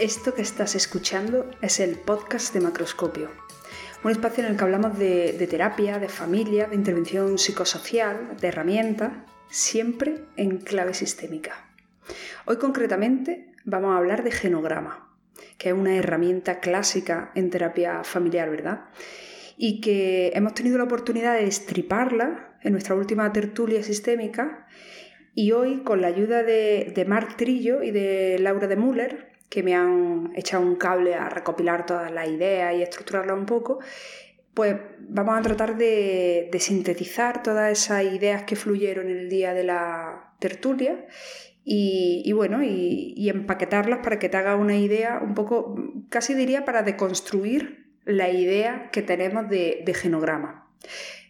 [0.00, 3.28] Esto que estás escuchando es el podcast de Macroscopio,
[4.02, 9.12] un espacio en el que hablamos de, terapia, de familia, de intervención psicosocial, de herramientas,
[9.50, 11.68] siempre en clave sistémica.
[12.46, 15.14] Hoy concretamente vamos a hablar de genograma,
[15.58, 18.86] que es una herramienta clásica en terapia familiar, ¿verdad?
[19.58, 24.66] Y que hemos tenido la oportunidad de estriparla en nuestra última tertulia sistémica
[25.34, 29.74] y hoy con la ayuda de, de Trillo y de Laura de Müller que me
[29.74, 33.80] han echado un cable a recopilar todas las ideas y estructurarlas un poco,
[34.54, 40.34] pues vamos a tratar de, sintetizar todas esas ideas que fluyeron el día de la
[40.38, 41.04] tertulia
[41.64, 45.76] y, bueno, y, empaquetarlas para que te haga una idea un poco,
[46.08, 50.68] casi diría para deconstruir la idea que tenemos de, de genograma.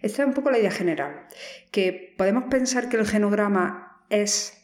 [0.03, 1.27] Esta es un poco la idea general,
[1.71, 4.60] que podemos pensar que el genograma es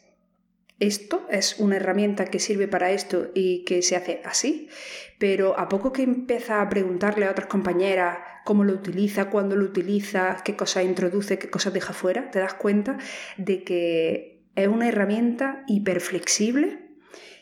[0.79, 4.69] esto es una herramienta que sirve para esto y que se hace así,
[5.17, 9.65] pero a poco que empieza a preguntarle a otras compañeras cómo lo utiliza, cuándo lo
[9.65, 12.97] utiliza, qué cosas introduce, qué cosas deja fuera, te das cuenta
[13.37, 16.87] de que es una herramienta hiperflexible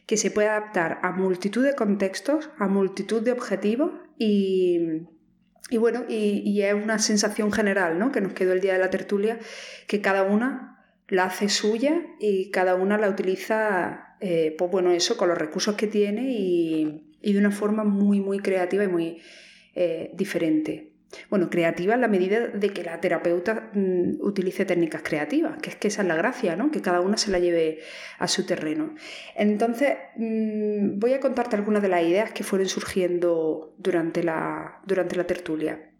[0.06, 5.08] que se puede adaptar a multitud de contextos, a multitud de objetivos y,
[5.78, 8.12] bueno, y, y, es una sensación general ¿no?
[8.12, 9.40] que nos quedó el día de la tertulia,
[9.88, 10.75] que cada una
[11.08, 15.76] la hace suya y cada una la utiliza, eh, pues bueno, eso, con los recursos
[15.76, 19.22] que tiene y, de una forma muy, muy creativa y muy
[19.74, 20.92] eh, diferente.
[21.30, 25.76] Bueno, creativa en la medida de que la terapeuta mm, utilice técnicas creativas, que es
[25.76, 26.72] que esa es la gracia, ¿no?
[26.72, 27.80] Que cada una se la lleve
[28.20, 28.96] a su terreno.
[29.36, 35.16] Entonces, mm, voy a contarte algunas de las ideas que fueron surgiendo durante la, durante
[35.16, 35.92] la tertulia.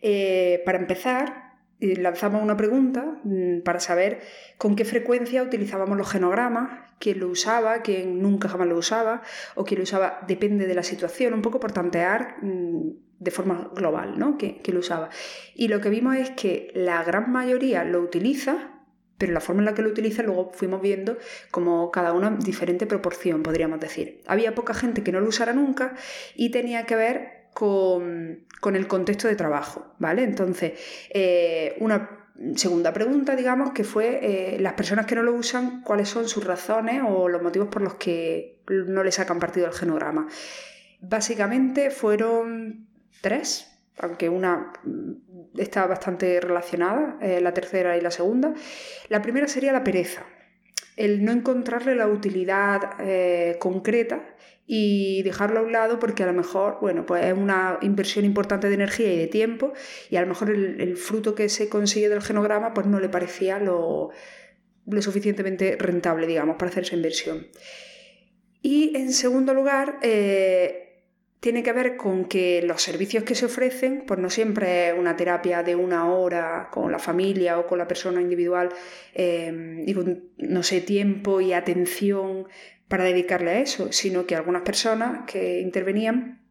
[0.00, 1.47] Eh, para empezar,
[1.80, 4.20] lanzamos una pregunta mm, para saber
[4.56, 9.22] con qué frecuencia utilizábamos los genogramas, quién lo usaba, quién nunca jamás lo usaba,
[9.54, 13.70] o quién lo usaba depende de la situación, un poco por tantear mm, de forma
[13.74, 14.38] global, ¿no?
[14.38, 15.10] Que, lo usaba.
[15.54, 18.74] Y lo que vimos es que la gran mayoría lo utiliza,
[19.16, 21.18] pero la forma en la que lo utiliza luego fuimos viendo
[21.50, 24.22] como cada una diferente proporción, podríamos decir.
[24.26, 25.94] Había poca gente que no lo usara nunca
[26.36, 30.22] y tenía que ver con, el contexto de trabajo, ¿vale?
[30.22, 30.78] Entonces,
[31.10, 36.08] eh, una segunda pregunta, digamos, que fue eh, las personas que no lo usan, cuáles
[36.08, 40.28] son sus razones o los motivos por los que no le sacan partido al genograma.
[41.00, 42.86] Básicamente fueron
[43.22, 43.66] tres,
[43.98, 44.72] aunque una
[45.56, 48.54] está bastante relacionada, eh, la tercera y la segunda.
[49.08, 50.22] La primera sería la pereza,
[50.94, 54.22] el no encontrarle la utilidad concreta
[54.70, 58.68] y dejarlo a un lado porque a lo mejor, bueno, pues es una inversión importante
[58.68, 59.72] de energía y de tiempo
[60.10, 63.58] y a lo mejor el, fruto que se consigue del genograma pues no le parecía
[63.58, 64.10] lo,
[65.00, 67.46] suficientemente rentable, digamos, para hacer esa inversión.
[68.60, 70.84] Y en segundo lugar, eh,
[71.40, 75.16] tiene que ver con que los servicios que se ofrecen, pues no siempre es una
[75.16, 78.68] terapia de una hora con la familia o con la persona individual,
[79.14, 82.48] eh, y con, no sé, tiempo y atención
[82.88, 86.42] para dedicarle a eso, sino que algunas personas que intervenían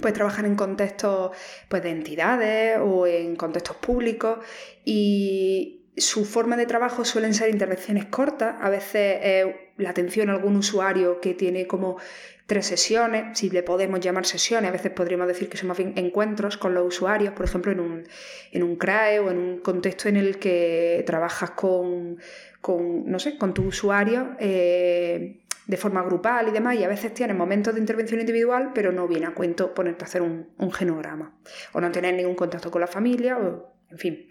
[0.00, 1.30] pues trabajan en contextos
[1.68, 4.38] pues, de entidades o en contextos públicos
[4.84, 10.56] y su forma de trabajo suelen ser intervenciones cortas, a veces la atención a algún
[10.56, 11.98] usuario que tiene como
[12.46, 15.94] tres sesiones, si le podemos llamar sesiones, a veces podríamos decir que son más bien
[15.96, 18.04] encuentros con los usuarios, por ejemplo, en un,
[18.52, 22.18] en un CRAE o en un contexto en el que trabajas con,
[22.60, 24.36] con no sé, con tu usuario.
[24.40, 28.92] Eh, de forma grupal y demás, y a veces tienes momentos de intervención individual, pero
[28.92, 31.34] no viene a cuento ponerte a hacer un, genograma,
[31.72, 34.26] o no tener ningún contacto con la familia, o en fin.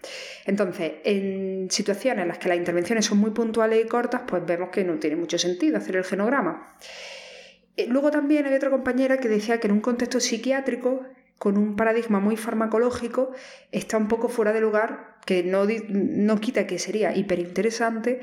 [0.46, 4.68] Entonces, en situaciones en las que las intervenciones son muy puntuales y cortas, pues vemos
[4.70, 6.76] que no tiene mucho sentido hacer el genograma.
[7.76, 11.02] Eh, luego también hay otra compañera que decía que en un contexto psiquiátrico,
[11.38, 13.32] con un paradigma muy farmacológico,
[13.72, 18.20] está un poco fuera de lugar, que no, no quita que sería hiperinteresante,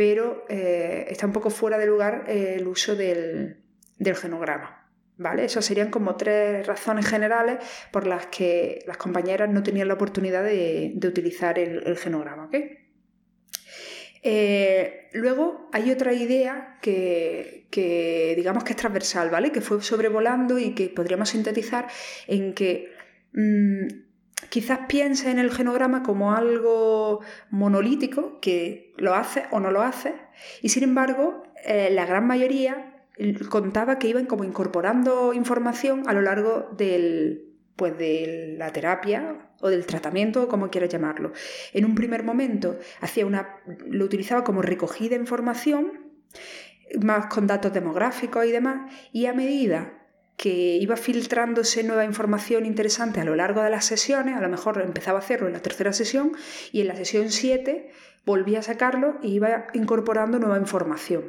[0.00, 3.58] pero eh, está un poco fuera de lugar eh, el uso del,
[3.98, 4.90] genograma.
[5.18, 5.44] ¿Vale?
[5.44, 7.58] Esas serían como tres razones generales
[7.92, 12.48] por las que las compañeras no tenían la oportunidad de, utilizar el, genograma.
[14.22, 17.66] Eh, luego hay otra idea que,
[18.34, 19.52] digamos que es transversal, ¿vale?
[19.52, 21.88] Que fue sobrevolando y que podríamos sintetizar
[22.26, 22.90] en que
[23.34, 24.09] mm,
[24.48, 27.20] quizás piense en el genograma como algo
[27.50, 30.14] monolítico, que lo hace o no lo hace,
[30.62, 33.04] y sin embargo, eh, la gran mayoría
[33.48, 39.68] contaba que iban como incorporando información a lo largo del, pues de la terapia o
[39.68, 41.32] del tratamiento, o como quieras llamarlo.
[41.72, 46.10] En un primer momento hacía una, lo utilizaba como recogida de información,
[47.02, 49.99] más con datos demográficos y demás, y a medida
[50.40, 54.80] que iba filtrándose nueva información interesante a lo largo de las sesiones, a lo mejor
[54.80, 56.32] empezaba a hacerlo en la tercera sesión
[56.72, 57.90] y en la sesión 7
[58.24, 61.24] volvía a sacarlo y iba incorporando nueva información.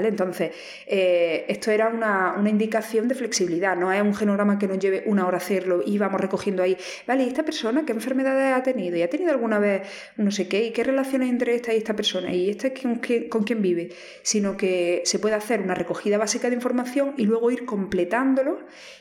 [0.00, 0.52] Entonces,
[0.86, 5.26] eh, esto era una, indicación de flexibilidad, no es un genograma que nos lleve una
[5.26, 7.24] hora hacerlo y vamos recogiendo ahí, ¿vale?
[7.24, 8.96] ¿Y esta persona qué enfermedades ha tenido?
[8.96, 9.82] ¿Y ha tenido alguna vez
[10.16, 10.64] no sé qué?
[10.64, 12.32] ¿Y qué relaciones entre esta y esta persona?
[12.32, 13.90] ¿Y esta con, con quién vive?
[14.22, 18.60] Sino que se puede hacer una recogida básica de información y luego ir completándolo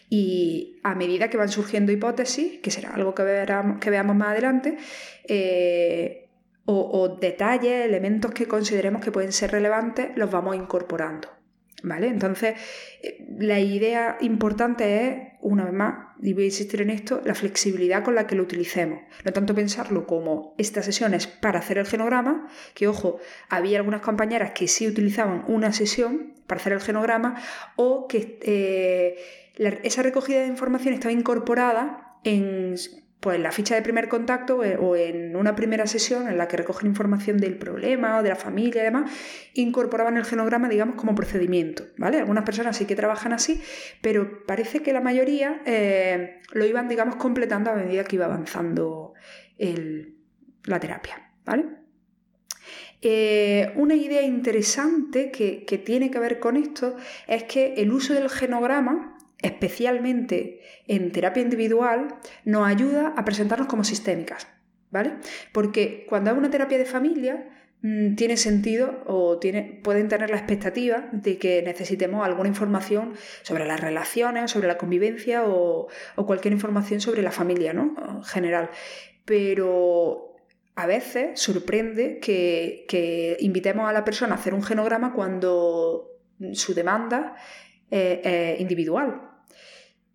[0.10, 3.24] y a medida que van surgiendo hipótesis, que será algo que,
[3.80, 4.78] que veamos más adelante,
[5.24, 6.21] eh,
[6.74, 11.30] o, detalles, elementos que consideremos que pueden ser relevantes, los vamos incorporando.
[11.84, 12.10] ¿Vale?
[12.10, 12.56] Entonces,
[13.02, 17.34] eh, la idea importante es, una vez más, y voy a insistir en esto, la
[17.34, 19.00] flexibilidad con la que lo utilicemos.
[19.26, 23.20] No tanto pensarlo como esta sesión es para hacer el genograma, que ojo,
[23.50, 27.42] había algunas compañeras que sí utilizaban una sesión para hacer el genograma,
[27.76, 29.18] o que eh,
[29.84, 32.76] esa recogida de información estaba incorporada en
[33.22, 36.48] pues en la ficha de primer contacto eh, o en una primera sesión en la
[36.48, 39.12] que recogen información del problema o de la familia y demás,
[39.54, 42.18] incorporaban el genograma, digamos, como procedimiento, ¿vale?
[42.18, 43.62] Algunas personas sí que trabajan así,
[44.02, 49.14] pero parece que la mayoría eh, lo iban, digamos, completando a medida que iba avanzando
[50.64, 51.66] la terapia, ¿vale?
[53.04, 56.96] Eh, una idea interesante que, que tiene que ver con esto
[57.28, 59.11] es que el uso del genograma
[59.42, 62.16] especialmente en terapia individual,
[62.46, 64.48] nos ayuda a presentarnos como sistémicas,
[64.92, 65.14] ¿vale?
[65.52, 67.50] Porque cuando hay una terapia de familia,
[67.82, 69.40] mm, tiene sentido o
[69.84, 75.44] pueden tener la expectativa de que necesitemos alguna información sobre las relaciones, sobre la convivencia
[75.46, 77.96] o, cualquier información sobre la familia, ¿no?
[78.18, 78.70] En general.
[79.26, 80.36] Pero
[80.76, 86.12] a veces sorprende que, que invitemos a la persona a hacer un genograma cuando
[86.54, 87.36] su demanda
[87.92, 89.31] es individual.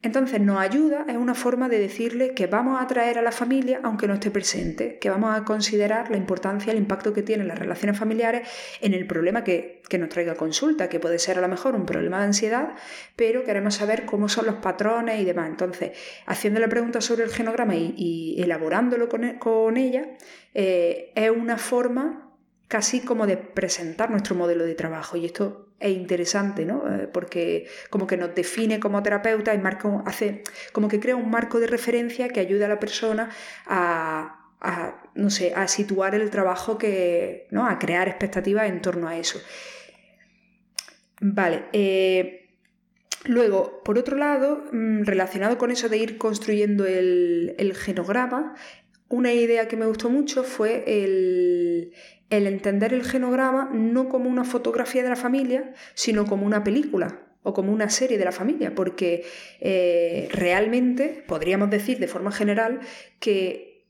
[0.03, 3.81] Entonces nos ayuda, es una forma de decirle que vamos a traer a la familia
[3.83, 7.59] aunque no esté presente, que vamos a considerar la importancia, el impacto que tienen las
[7.59, 8.47] relaciones familiares
[8.81, 12.19] en el problema que, nos traiga consulta, que puede ser a lo mejor un problema
[12.19, 12.75] de ansiedad,
[13.17, 15.49] pero queremos saber cómo son los patrones y demás.
[15.49, 15.93] Entonces,
[16.27, 20.09] haciéndole preguntas sobre el genograma y, elaborándolo con, ella,
[20.55, 22.26] eh, es una forma
[22.69, 25.17] casi como de presentar nuestro modelo de trabajo.
[25.17, 26.83] Y esto es interesante, ¿no?
[26.93, 30.43] Eh, porque como que nos define como terapeuta y marco, hace,
[30.73, 33.31] como que crea un marco de referencia que ayuda a la persona
[33.67, 34.43] a,
[35.15, 37.67] no sé, a situar el trabajo que, ¿no?
[37.69, 39.39] A crear expectativas en torno a eso.
[41.21, 41.67] Vale.
[41.73, 42.49] Eh,
[43.25, 48.55] luego, por otro lado, mm, relacionado con eso de ir construyendo el genograma,
[49.09, 51.93] una idea que me gustó mucho fue el,
[52.31, 57.23] el entender el genograma no como una fotografía de la familia, sino como una película
[57.43, 59.25] o como una serie de la familia, porque
[59.61, 62.81] eh, realmente podríamos decir de forma general
[63.21, 63.87] que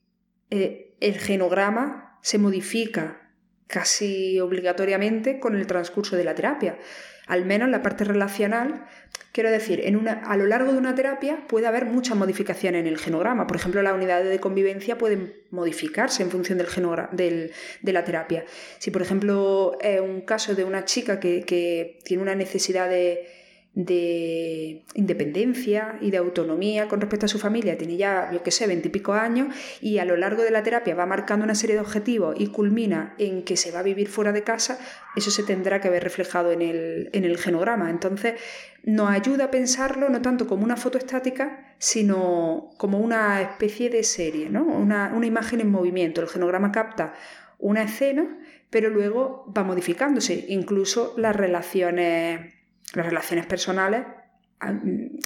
[0.51, 3.33] eh, el genograma se modifica
[3.67, 6.79] casi obligatoriamente con el transcurso de la terapia
[7.27, 8.87] al menos la parte relacional,
[9.33, 9.83] quiero decir,
[10.25, 13.47] a lo largo de una terapia puede haber muchas modificaciones en el genograma.
[13.47, 18.45] Por ejemplo, las unidades de convivencia pueden modificarse en función del genograma, de la terapia.
[18.79, 23.36] Si, por ejemplo, es un caso de una chica que tiene una necesidad de
[23.77, 28.67] de independencia y de autonomía con respecto a su familia, tiene ya, yo qué sé,
[28.67, 32.35] veintipico años y a lo largo de la terapia va marcando una serie de objetivos
[32.39, 34.79] y culmina en que se va a vivir fuera de casa,
[35.15, 37.91] eso se tendrá que ver reflejado en el, en el genograma.
[37.91, 38.41] Entonces,
[38.83, 44.05] nos ayuda a pensarlo no tanto como una foto estática, sino como una especie de
[44.05, 44.65] serie, ¿no?
[44.65, 46.23] una, una imagen en movimiento.
[46.23, 47.13] El genograma capta
[47.59, 48.39] una escena,
[48.71, 52.56] pero luego va modificándose, incluso las relaciones
[52.95, 54.07] las relaciones personales,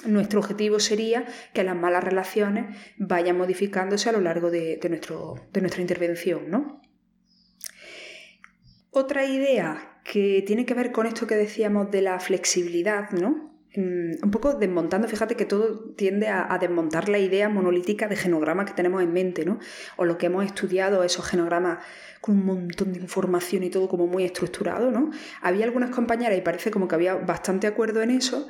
[0.06, 5.60] nuestro objetivo sería que las malas relaciones vayan modificándose a lo largo de, nuestro, de
[5.60, 6.50] nuestra intervención.
[6.50, 6.80] ¿no?
[8.90, 13.49] Otra idea que tiene que ver con esto que decíamos de la flexibilidad, ¿no?
[13.76, 18.64] Mm, un poco desmontando, fíjate que todo tiende a, desmontar la idea monolítica de genograma
[18.64, 19.60] que tenemos en mente, ¿no?
[19.96, 21.78] O lo que hemos estudiado, esos genogramas
[22.20, 25.10] con un montón de información y todo como muy estructurado, ¿no?
[25.40, 28.48] Había algunas compañeras, y parece como que había bastante acuerdo en eso,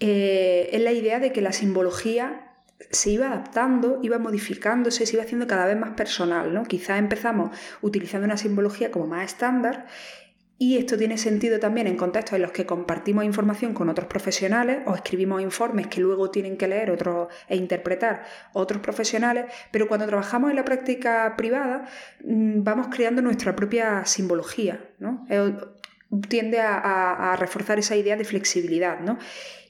[0.00, 2.54] eh, en la idea de que la simbología
[2.90, 6.64] se iba adaptando, iba modificándose, se iba haciendo cada vez más personal, ¿no?
[6.64, 7.50] Quizás empezamos
[7.82, 9.86] utilizando una simbología como más estándar
[10.58, 14.78] y esto tiene sentido también en contextos en los que compartimos información con otros profesionales
[14.86, 20.06] o escribimos informes que luego tienen que leer otros e interpretar otros profesionales, pero cuando
[20.06, 21.86] trabajamos en la práctica privada
[22.24, 24.80] mm, vamos creando nuestra propia simbología.
[24.98, 25.26] ¿no?
[26.28, 29.18] tiende a, reforzar esa idea de flexibilidad, ¿no?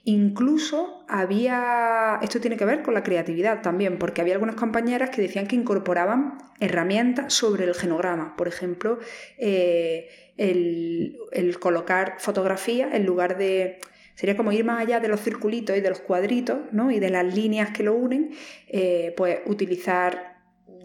[0.04, 5.22] Incluso había, esto tiene que ver con la creatividad también, porque había algunas compañeras que
[5.22, 9.00] decían que incorporaban herramientas sobre el genograma, por ejemplo,
[9.38, 11.18] eh, el,
[11.60, 13.78] colocar fotografía en lugar de,
[14.14, 16.90] sería como ir más allá de los circulitos y de los cuadritos, ¿no?
[16.90, 18.30] Y de las líneas que lo unen,
[18.68, 20.36] eh, pues utilizar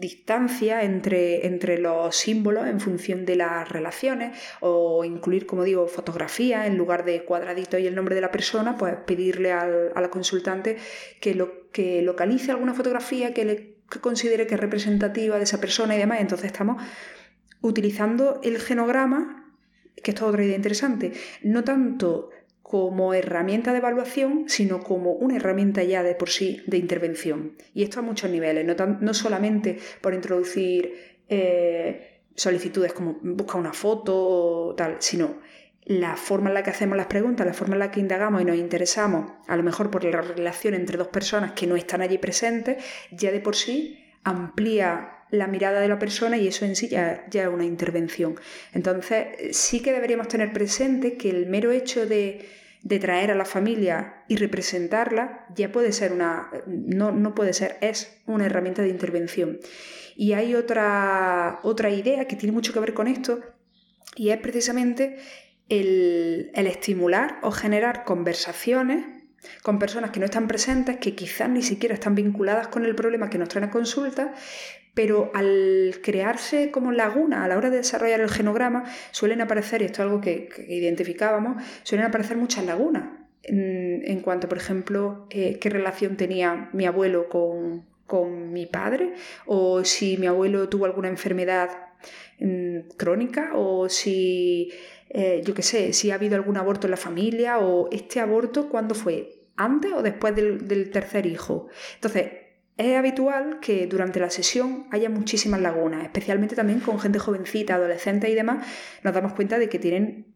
[0.02, 6.66] distancia entre, entre los símbolos en función de las relaciones o incluir, como digo, fotografía
[6.66, 10.10] en lugar de cuadradito y el nombre de la persona, pues pedirle al, a la
[10.10, 10.76] consultante
[11.20, 15.94] que, lo, que localice alguna fotografía que, le, considere que es representativa de esa persona
[15.94, 16.20] y demás.
[16.20, 16.82] Entonces estamos
[17.60, 19.41] utilizando el genograma,
[19.96, 22.30] que esto es otra idea interesante, no tanto
[22.62, 27.52] como herramienta de evaluación, sino como una herramienta ya de por sí de intervención.
[27.74, 30.94] Y esto a muchos niveles, no, solamente por introducir
[31.28, 35.40] eh, solicitudes como busca una foto o tal, sino
[35.84, 38.44] la forma en la que hacemos las preguntas, la forma en la que indagamos y
[38.44, 42.18] nos interesamos, a lo mejor por la relación entre dos personas que no están allí
[42.18, 46.88] presentes, ya de por sí amplía la mirada de la persona y eso en sí
[46.88, 48.36] ya, ya, es una intervención.
[48.72, 52.46] Entonces, sí que deberíamos tener presente que el mero hecho de
[52.82, 57.78] de traer a la familia y representarla, ya puede ser una, no, no puede ser,
[57.80, 59.58] es una herramienta de intervención.
[60.16, 63.40] Y hay otra, otra idea que tiene mucho que ver con esto,
[64.16, 65.16] y es precisamente
[65.68, 69.21] el, el estimular o generar conversaciones
[69.62, 73.30] con personas que no están presentes, que quizás ni siquiera están vinculadas con el problema
[73.30, 74.34] que nos traen a consulta,
[74.94, 79.86] pero al crearse como laguna a la hora de desarrollar el genograma, suelen aparecer, y
[79.86, 83.04] esto es algo que, identificábamos, suelen aparecer muchas lagunas
[83.44, 87.90] en, cuanto, por ejemplo, eh, qué relación tenía mi abuelo con,
[88.52, 89.14] mi padre,
[89.46, 91.70] o si mi abuelo tuvo alguna enfermedad
[92.38, 94.70] mm, crónica, o si,
[95.14, 98.70] eh, yo qué sé, si ha habido algún aborto en la familia, o este aborto,
[98.70, 99.42] ¿cuándo fue?
[99.56, 101.68] ¿Antes o después del, tercer hijo?
[101.96, 102.32] Entonces,
[102.78, 108.30] es habitual que durante la sesión haya muchísimas lagunas, especialmente también con gente jovencita, adolescente
[108.30, 108.66] y demás,
[109.02, 110.34] nos damos cuenta de que tienen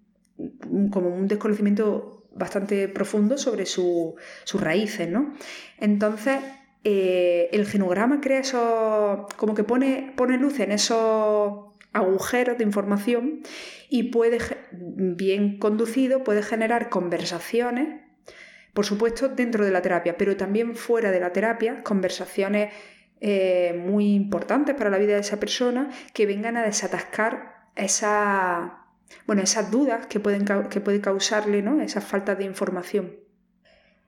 [0.90, 4.14] como un desconocimiento bastante profundo sobre sus
[4.52, 5.32] raíces, ¿no?
[5.78, 6.40] Entonces,
[6.84, 11.65] eh, el genograma crea eso, como que pone, pone luz en esos
[11.96, 13.42] agujeros de información
[13.88, 14.38] y puede,
[14.72, 18.06] bien conducido, puede generar conversaciones
[18.76, 22.74] por supuesto, dentro de la terapia, pero también fuera de la terapia, conversaciones
[23.22, 28.84] eh, muy importantes para la vida de esa persona que vengan a desatascar esa,
[29.26, 31.80] bueno, esas dudas que, pueden, que puede causarle ¿no?
[31.80, 33.16] esa falta de información.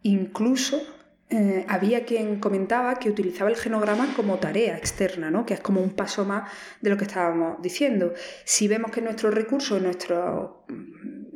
[0.02, 0.82] Incluso
[1.30, 5.44] eh, había quien comentaba que utilizaba el genograma como tarea externa, ¿no?
[5.44, 8.14] que es como un paso más de lo que estábamos diciendo.
[8.44, 10.64] Si vemos que nuestro recurso, nuestro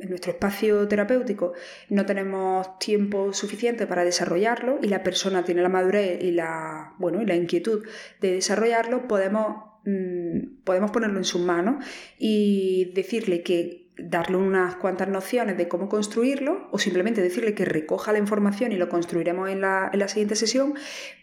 [0.03, 1.53] en nuestro espacio terapéutico
[1.89, 7.21] no tenemos tiempo suficiente para desarrollarlo y la persona tiene la madurez y la, bueno,
[7.21, 7.85] y la inquietud
[8.19, 11.85] de desarrollarlo, podemos, mm, podemos ponerlo en sus manos
[12.17, 18.11] y decirle que darle unas cuantas nociones de cómo construirlo o simplemente decirle que recoja
[18.11, 20.75] la información y lo construiremos en la, en la siguiente sesión,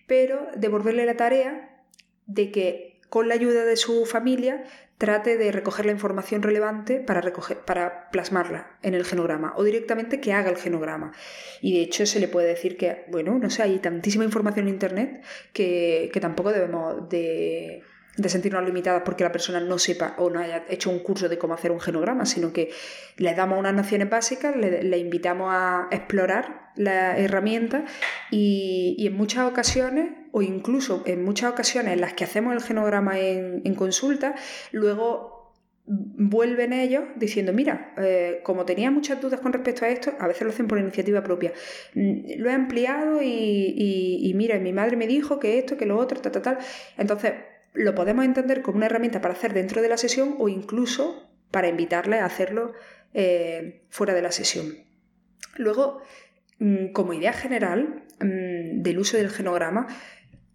[0.07, 1.85] pero devolverle la tarea
[2.27, 4.65] de que con la ayuda de su familia
[5.01, 10.21] trate de recoger la información relevante para, recoger, para plasmarla en el genograma o directamente
[10.21, 11.13] que haga el genograma.
[11.63, 14.75] Y de hecho se le puede decir que, bueno, no sé, hay tantísima información en
[14.75, 17.83] Internet que, que tampoco debemos de
[18.21, 21.39] de sentirnos limitadas porque la persona no sepa o no haya hecho un curso de
[21.39, 22.71] cómo hacer un genograma, sino que
[23.17, 27.85] le damos unas nociones básicas, le, invitamos a explorar la herramienta
[28.31, 33.19] y, en muchas ocasiones, o incluso en muchas ocasiones en las que hacemos el genograma
[33.19, 34.35] en, consulta,
[34.73, 35.55] luego
[35.87, 40.43] vuelven ellos diciendo, mira, eh, como tenía muchas dudas con respecto a esto, a veces
[40.43, 41.53] lo hacen por iniciativa propia,
[41.95, 46.21] lo he ampliado y, y, mira, mi madre me dijo que esto, que lo otro,
[46.21, 46.59] tal, tal, tal.
[46.97, 47.33] Entonces,
[47.73, 51.69] lo podemos entender como una herramienta para hacer dentro de la sesión o incluso para
[51.69, 52.73] invitarle a hacerlo
[53.15, 54.75] eh, fuera de la sesión.
[55.57, 56.01] Luego,
[56.59, 59.89] mm, como idea general mm, del uso del genograma,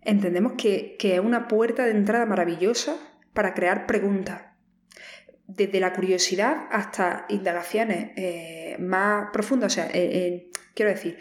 [0.01, 2.95] entendemos que, es una puerta de entrada maravillosa
[3.33, 4.41] para crear preguntas.
[5.47, 9.73] Desde la curiosidad hasta indagaciones eh, más profundas.
[9.73, 11.19] O sea, eh, quiero decir,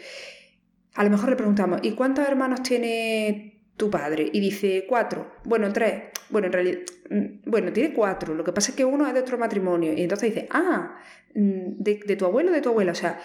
[0.95, 5.71] a lo mejor le preguntamos, ¿y cuántos hermanos tiene tu padre y dice cuatro, bueno,
[5.73, 6.79] tres, bueno, en realidad,
[7.09, 9.93] mm, bueno, tiene cuatro, lo que pasa es que uno es de otro matrimonio.
[9.93, 10.97] Y entonces dice, ah,
[11.33, 13.19] mm, de, tu abuelo o de tu abuela, o sea,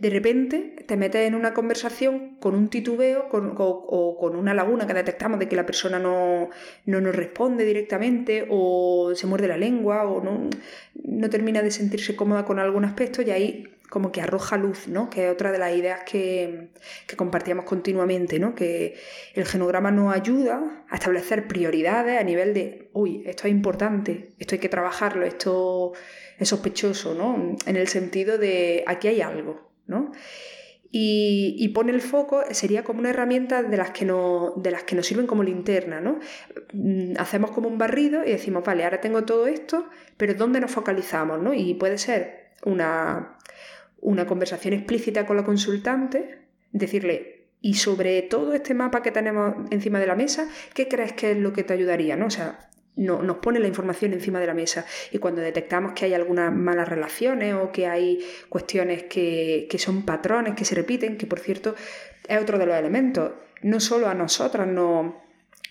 [0.00, 4.94] de repente te metes en una conversación con un titubeo o, con una laguna que
[4.94, 6.50] detectamos de que la persona no,
[6.86, 10.48] nos responde directamente o se muerde la lengua o no,
[11.04, 15.10] no termina de sentirse cómoda con algún aspecto y ahí como que arroja luz, ¿no?
[15.10, 16.70] Que es otra de las ideas que,
[17.06, 18.54] que, compartíamos continuamente, ¿no?
[18.54, 18.96] Que
[19.34, 24.54] el genograma nos ayuda a establecer prioridades a nivel de, uy, esto es importante, esto
[24.54, 25.92] hay que trabajarlo, esto
[26.38, 27.56] es sospechoso, ¿no?
[27.66, 30.12] En el sentido de, aquí hay algo, ¿no?
[30.98, 34.96] Y, pone el foco, sería como una herramienta de las, que no, de las que
[34.96, 36.20] nos sirven como linterna, ¿no?
[36.72, 40.70] Mm, hacemos como un barrido y decimos, vale, ahora tengo todo esto, pero ¿dónde nos
[40.70, 41.42] focalizamos?
[41.42, 41.52] ¿no?
[41.52, 43.35] Y puede ser una,
[44.00, 49.98] una conversación explícita con la consultante, decirle, y sobre todo este mapa que tenemos encima
[49.98, 52.16] de la mesa, ¿qué crees que es lo que te ayudaría?
[52.16, 52.26] ¿no?
[52.26, 56.06] O sea, no, nos pone la información encima de la mesa y cuando detectamos que
[56.06, 61.26] hay algunas malas relaciones o que hay cuestiones que, son patrones que se repiten, que
[61.26, 61.74] por cierto
[62.26, 65.14] es otro de los elementos, no solo a nosotras nos,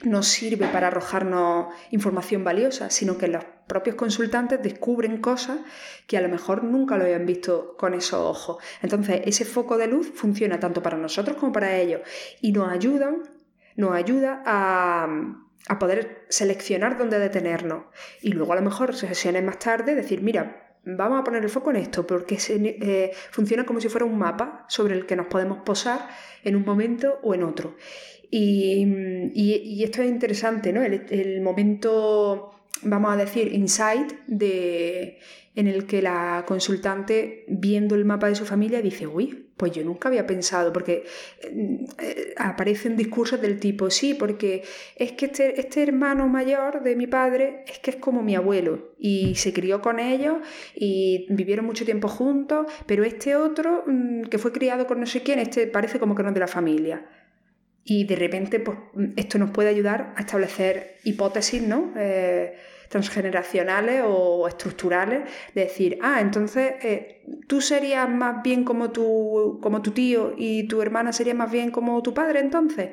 [0.03, 5.59] nos sirve para arrojarnos información valiosa, sino que los propios consultantes descubren cosas
[6.05, 8.63] que a lo mejor nunca lo habían visto con esos ojos.
[8.81, 12.01] Entonces, ese foco de luz funciona tanto para nosotros como para ellos
[12.41, 13.23] y nos ayudan,
[13.75, 17.85] nos ayuda a poder seleccionar dónde detenernos.
[18.21, 21.71] Y luego a lo mejor sesiones más tarde decir, mira, vamos a poner el foco
[21.71, 25.59] en esto, porque eh, funciona como si fuera un mapa sobre el que nos podemos
[25.59, 26.07] posar
[26.43, 27.75] en un momento o en otro.
[28.37, 30.83] Y, esto es interesante, ¿no?
[30.83, 32.51] el momento,
[32.81, 35.19] vamos a decir, insight de
[35.55, 39.85] en el que la consultante, viendo el mapa de su familia, dice, uy, pues yo
[39.85, 41.05] nunca había pensado, porque
[41.41, 44.63] eh, aparecen discursos del tipo, sí, porque
[44.97, 48.95] es que este, este, hermano mayor de mi padre es que es como mi abuelo
[48.99, 50.39] y se crió con ellos
[50.75, 55.23] y vivieron mucho tiempo juntos, pero este otro, mm, que fue criado con no sé
[55.23, 57.05] quién, este parece como que no es de la familia.
[57.87, 58.79] Y de repente, pues
[59.15, 61.93] esto nos puede ayudar a establecer hipótesis, ¿no?
[61.95, 62.57] Eh,
[62.89, 69.83] transgeneracionales o estructurales, de decir, ah, entonces eh, tú serías más bien como tu, como
[69.83, 72.89] tu tío y tu hermana sería más bien como tu padre, entonces.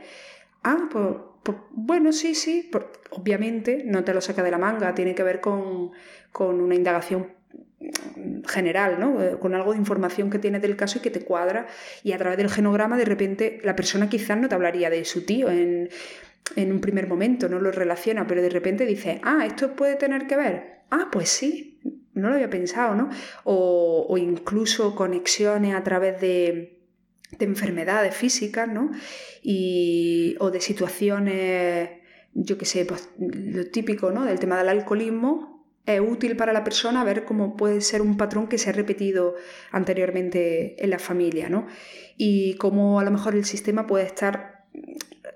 [0.62, 1.06] Ah, pues,
[1.42, 2.70] pues bueno, sí, sí,
[3.10, 5.92] obviamente no te lo saca de la manga, tiene que ver con,
[6.32, 7.28] con una indagación
[8.46, 9.22] general, ¿no?
[9.22, 11.66] Eh, con algo de información que tienes del caso y que te cuadra
[12.02, 15.24] y a través del genograma de repente la persona quizás no te hablaría de su
[15.24, 15.88] tío en
[16.56, 20.26] en un primer momento, no lo relaciona, pero de repente dice, ah, esto puede tener
[20.26, 20.80] que ver.
[20.90, 21.80] Ah, pues sí,
[22.14, 23.10] no lo había pensado, ¿no?
[23.44, 26.78] O, incluso conexiones a través de,
[27.38, 28.90] enfermedades físicas, ¿no?
[29.42, 31.88] Y, o de situaciones,
[32.34, 34.24] yo qué sé, pues lo típico, ¿no?
[34.26, 35.51] Del tema del alcoholismo,
[35.86, 39.34] es útil para la persona ver cómo puede ser un patrón que se ha repetido
[39.70, 41.66] anteriormente en la familia, ¿no?
[42.16, 44.64] Y cómo a lo mejor el sistema puede estar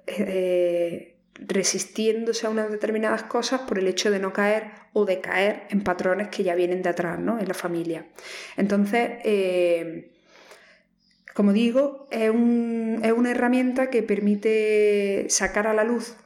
[0.06, 5.64] eh, resistiéndose a unas determinadas cosas por el hecho de no caer o de caer
[5.70, 7.38] en patrones que ya vienen de atrás, ¿no?
[7.38, 8.06] En la familia.
[8.56, 10.12] Entonces, eh,
[11.34, 16.16] como digo, es, una herramienta que permite sacar a la luz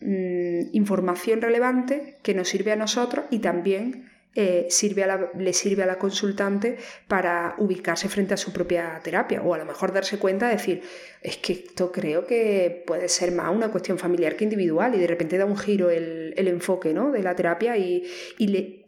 [0.00, 5.04] mm, información relevante que nos sirve a nosotros y también eh, sirve
[5.36, 9.64] le sirve a la consultante para ubicarse frente a su propia terapia o a lo
[9.64, 10.82] mejor darse cuenta de decir,
[11.20, 15.08] es que esto creo que puede ser más una cuestión familiar que individual y de
[15.08, 17.10] repente da un giro el, enfoque ¿no?
[17.10, 18.04] de la terapia y,
[18.38, 18.86] le,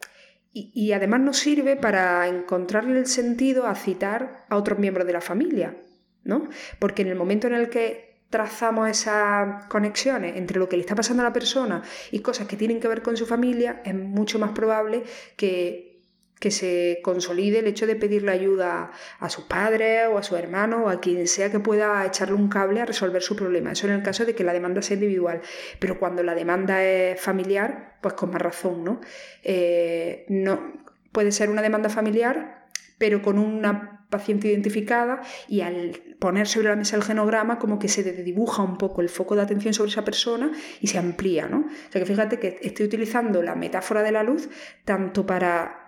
[0.53, 5.21] y, además nos sirve para encontrarle el sentido a citar a otros miembros de la
[5.21, 5.77] familia,
[6.23, 6.49] ¿no?
[6.79, 10.95] Porque en el momento en el que trazamos esas conexiones entre lo que le está
[10.95, 14.39] pasando a la persona y cosas que tienen que ver con su familia, es mucho
[14.39, 15.05] más probable
[15.37, 16.01] que,
[16.41, 18.91] que se consolide el hecho de pedirle ayuda
[19.21, 22.49] a sus padres o a su hermano o a quien sea que pueda echarle un
[22.49, 23.73] cable a resolver su problema.
[23.73, 25.43] Eso en el caso de que la demanda sea individual.
[25.79, 29.03] Pero cuando la demanda es familiar, pues con más razón, ¿no?
[29.43, 30.73] Eh, no
[31.13, 32.65] puede ser una demanda familiar,
[32.97, 37.89] pero con una paciente identificada y al poner sobre la mesa el genograma como que
[37.89, 41.67] se dibuja un poco el foco de atención sobre esa persona y se amplía, ¿no?
[41.67, 44.49] O sea que fíjate que estoy utilizando la metáfora de la luz
[44.85, 45.83] tanto para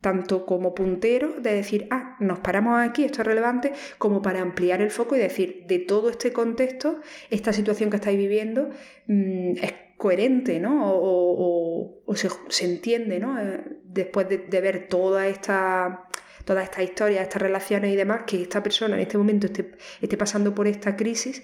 [0.00, 4.80] tanto como puntero de decir, ah, nos paramos aquí, esto es relevante, como para ampliar
[4.80, 8.70] el foco y decir, de todo este contexto, esta situación que estáis viviendo
[9.06, 10.80] mm, es coherente, ¿no?
[10.82, 13.38] O, se, entiende, ¿no?
[13.38, 16.08] Eh, después de, de ver toda esta
[16.44, 20.54] todas estas historias, estas relaciones y demás, que esta persona en este momento esté, pasando
[20.54, 21.42] por esta crisis,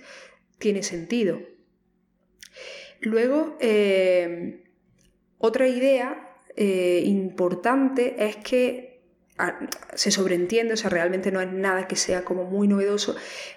[0.59, 1.41] tiene sentido.
[3.01, 4.65] Luego, eh,
[5.39, 8.97] otra idea eh, importante es que
[9.95, 13.17] se sobreentiende, o sea, realmente no es nada que sea como muy novedoso,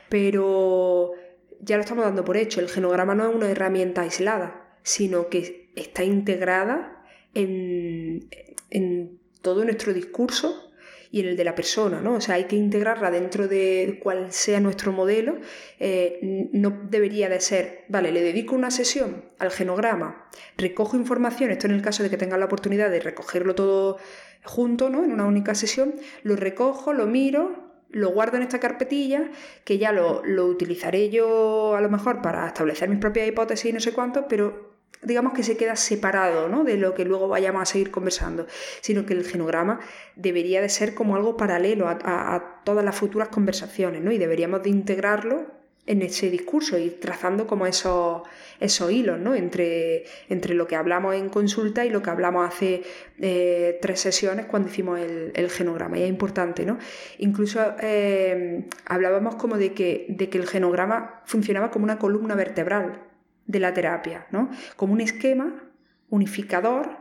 [0.10, 1.14] pero
[1.62, 2.60] ya lo estamos dando por hecho.
[2.60, 7.02] El genograma no es una herramienta aislada, sino que está integrada
[7.34, 8.30] en,
[8.70, 10.69] en todo nuestro discurso
[11.12, 12.16] y en el de la persona, ¿no?
[12.16, 15.38] O sea, hay que integrarla dentro de cual sea nuestro modelo.
[15.80, 21.68] Eh, no debería de ser, vale, le dedico una sesión al genograma, recojo información, esto
[21.68, 23.98] en el caso de que tenga la oportunidad de recogerlo todo
[24.44, 25.04] junto, ¿no?
[25.04, 29.32] En una única sesión, lo recojo, lo miro, lo guardo en esta carpetilla,
[29.64, 33.74] que ya lo, lo, utilizaré yo a lo mejor para establecer mis propias hipótesis y
[33.74, 34.69] no sé cuánto, pero
[35.02, 36.64] digamos que se queda separado ¿no?
[36.64, 38.48] de lo que luego vayamos a seguir conversando,
[38.82, 39.80] sino que el genograma
[40.16, 44.12] debería de ser como algo paralelo a, todas las futuras conversaciones, ¿no?
[44.12, 45.48] Y deberíamos de integrarlo
[45.88, 48.22] en ese discurso, ir trazando como esos,
[48.60, 49.34] esos hilos, ¿no?
[49.34, 52.84] Entre, entre lo que hablamos en consulta y lo que hablamos hace
[53.20, 55.98] eh, tres sesiones cuando hicimos el, genograma.
[55.98, 56.78] Y es importante, ¿no?
[57.18, 63.09] Incluso eh, hablábamos como de que, de que el genograma funcionaba como una columna vertebral
[63.50, 64.52] de la terapia, ¿no?
[64.76, 65.64] como un esquema
[66.10, 67.00] unificador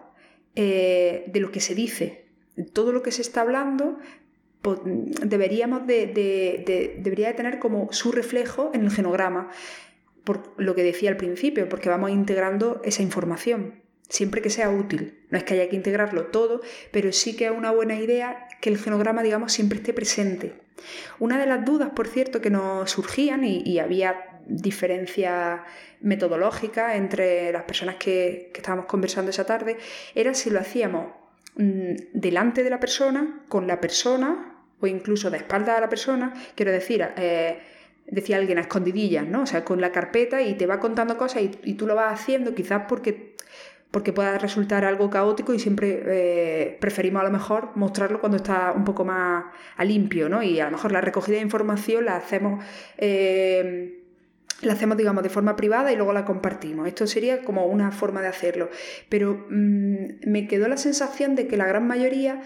[0.54, 2.26] eh, de lo que se dice.
[2.72, 3.98] Todo lo que se está hablando
[5.22, 9.50] deberíamos de, debería de tener como su reflejo en el genograma,
[10.24, 15.20] por lo que decía al principio, porque vamos integrando esa información, siempre que sea útil.
[15.30, 18.70] No es que haya que integrarlo todo, pero sí que es una buena idea que
[18.70, 20.54] el genograma, digamos, siempre esté presente.
[21.18, 25.64] Una de las dudas, por cierto, que nos surgían y había diferencia
[26.00, 29.78] metodológica entre las personas que, estábamos conversando esa tarde
[30.14, 31.12] era si lo hacíamos
[31.56, 36.32] mm, delante de la persona, con la persona o incluso de espalda a la persona,
[36.54, 37.58] quiero decir, eh,
[38.06, 39.42] decía alguien a escondidillas, ¿no?
[39.42, 42.54] O sea, con la carpeta y te va contando cosas y, tú lo vas haciendo
[42.54, 43.36] quizás porque
[43.90, 48.72] porque pueda resultar algo caótico y siempre eh, preferimos a lo mejor mostrarlo cuando está
[48.72, 49.46] un poco más
[49.78, 50.42] a limpio, ¿no?
[50.42, 52.62] Y a lo mejor la recogida de información la hacemos
[52.98, 53.97] eh,
[54.62, 56.88] la hacemos, digamos, de forma privada y luego la compartimos.
[56.88, 58.70] Esto sería como una forma de hacerlo.
[59.08, 62.42] Pero mm, me quedó la sensación de que la gran mayoría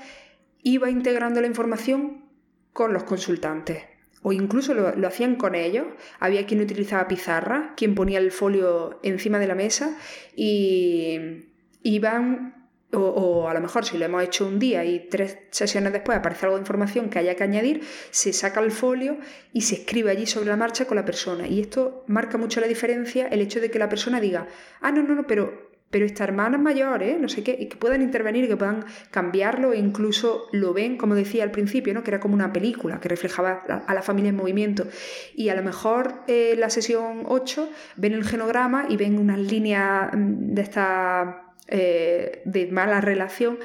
[0.62, 2.24] iba integrando la información
[2.72, 3.84] con los consultantes.
[4.22, 5.86] O incluso lo, lo hacían con ellos.
[6.20, 9.96] Había quien utilizaba pizarra, quien ponía el folio encima de la mesa
[10.36, 11.46] y
[11.82, 12.61] iban
[12.94, 16.46] o, a lo mejor si lo hemos hecho un día y tres sesiones después aparece
[16.46, 19.16] algo de información que haya que añadir, se saca el folio
[19.52, 21.46] y se escribe allí sobre la marcha con la persona.
[21.46, 24.46] Y esto marca mucho la diferencia, el hecho de que la persona diga,
[24.80, 27.16] ah, no, no, no, pero, pero esta hermana es mayor, ¿eh?
[27.18, 31.14] no sé qué, y que puedan intervenir, que puedan cambiarlo e incluso lo ven, como
[31.14, 32.02] decía al principio, ¿no?
[32.02, 34.86] que era como una película que reflejaba a la familia en movimiento.
[35.34, 40.10] Y a lo mejor en la sesión 8 ven el genograma y ven unas líneas
[40.12, 43.58] mm, de esta eh, de mala relación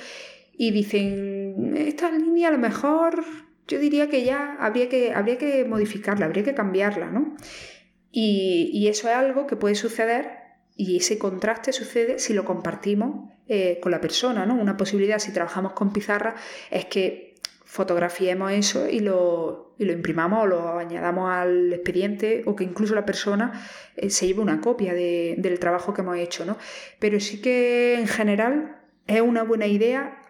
[0.57, 3.23] y dicen, esta línea a lo mejor
[3.67, 7.35] yo diría que ya habría que, habría que modificarla, habría que cambiarla, ¿no?
[8.11, 10.31] Y, eso es algo que puede suceder
[10.75, 14.55] y ese contraste sucede si lo compartimos eh, con la persona, ¿no?
[14.55, 16.35] Una posibilidad si trabajamos con pizarra
[16.71, 22.55] es que fotografiemos eso y lo, y lo imprimamos o lo añadamos al expediente o
[22.55, 23.53] que incluso la persona
[23.95, 26.45] eh, se lleve una copia del trabajo que hemos hecho.
[26.45, 26.57] ¿no?
[26.99, 30.21] Pero sí que en general es una buena idea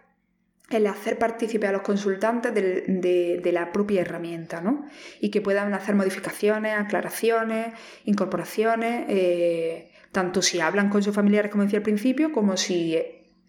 [0.70, 4.86] el hacer partícipe a los consultantes de, la propia herramienta ¿no?
[5.22, 11.64] y que puedan hacer modificaciones, aclaraciones, incorporaciones, eh, tanto si hablan con sus familiares, como
[11.64, 12.98] decía al principio, como si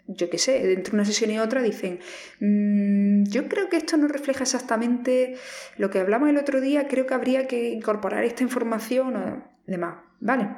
[0.08, 2.00] yo qué sé, entre una sesión y otra dicen,
[2.40, 5.36] mm, yo creo que esto no refleja exactamente
[5.76, 9.96] lo que hablamos el otro día, creo que habría que incorporar esta información o demás,
[10.20, 10.48] ¿vale?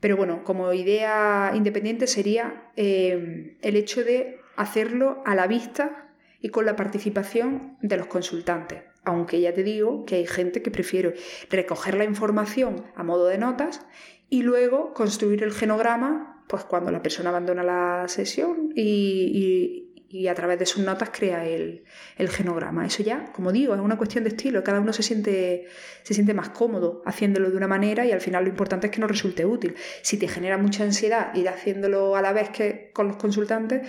[0.00, 6.08] Pero bueno, como idea independiente sería eh, el hecho de hacerlo a la vista
[6.40, 8.82] y con la participación de los consultantes.
[9.04, 11.14] Aunque ya te digo que hay gente que prefiere
[11.50, 13.84] recoger la información a modo de notas
[14.30, 19.84] y luego construir el genograma pues cuando la persona abandona la sesión y,
[20.28, 21.84] a través de sus notas crea el,
[22.30, 22.86] genograma.
[22.86, 24.64] Eso ya, como digo, es una cuestión de estilo.
[24.64, 25.66] Cada uno se siente,
[26.02, 29.00] se siente más cómodo haciéndolo de una manera y al final lo importante es que
[29.00, 29.76] nos resulte útil.
[30.02, 33.86] Si te genera mucha ansiedad ir haciéndolo a la vez que con los consultantes,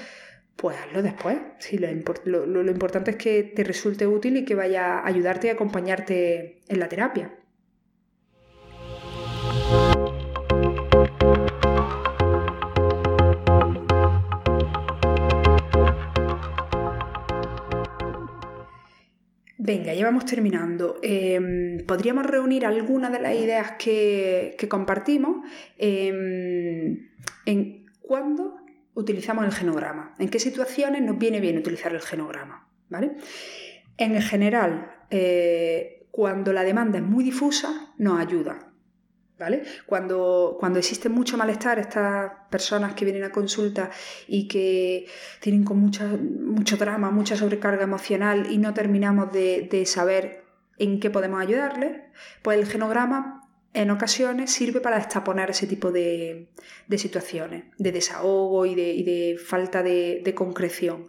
[0.57, 1.37] pues hazlo después.
[1.59, 5.51] Si lo, lo importante es que te resulte útil y que vaya a ayudarte y
[5.51, 7.38] acompañarte en la terapia.
[19.69, 20.97] Venga, ya vamos terminando.
[21.03, 25.45] Em, podríamos reunir algunas de las ideas que, compartimos
[25.77, 27.11] em,
[27.45, 28.55] en cuándo
[28.95, 32.67] utilizamos el genograma, en qué situaciones nos viene bien utilizar el genograma.
[32.89, 33.11] ¿vale?
[33.95, 38.68] En general, eh, cuando la demanda es muy difusa, nos ayuda.
[39.85, 43.89] Cuando, cuando existe mucho malestar, estas personas que vienen a consulta
[44.27, 45.07] y que
[45.39, 50.43] tienen con mucho drama, mucha sobrecarga emocional y no terminamos de, de saber
[50.77, 52.01] en qué podemos ayudarles,
[52.41, 53.39] pues el genograma
[53.73, 56.49] en ocasiones sirve para destaponar ese tipo de,
[56.97, 61.07] situaciones, de desahogo y de, falta de, concreción,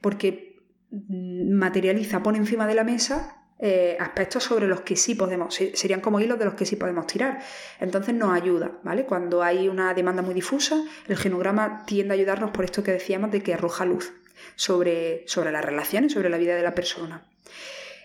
[0.00, 6.00] porque materializa, pone encima de la mesa eh, aspectos sobre los que sí podemos, serían
[6.00, 7.38] como hilos de los que sí podemos tirar.
[7.78, 9.04] Entonces nos ayuda, ¿vale?
[9.04, 13.30] Cuando hay una demanda muy difusa, el genograma tiende a ayudarnos por esto que decíamos
[13.30, 14.12] de que arroja luz
[14.56, 17.24] sobre, sobre las relaciones, sobre la vida de la persona.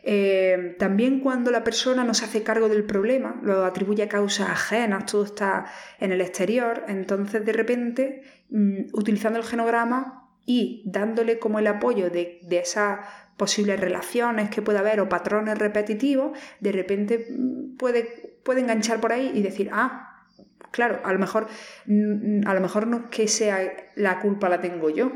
[0.03, 4.49] Eh, también cuando la persona no se hace cargo del problema, lo atribuye a causas
[4.49, 5.65] ajenas, todo está
[5.99, 12.09] en el exterior, entonces de repente, mm, utilizando el genograma y dándole como el apoyo
[12.09, 12.99] de, esas
[13.37, 19.13] posibles relaciones que pueda haber o patrones repetitivos, de repente mm, puede, puede enganchar por
[19.13, 20.25] ahí y decir, ah,
[20.71, 21.47] claro, a lo mejor,
[21.85, 23.59] mm, a lo mejor no es que sea
[23.95, 25.11] la culpa la tengo yo,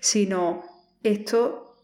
[0.00, 0.64] sino
[1.02, 1.76] esto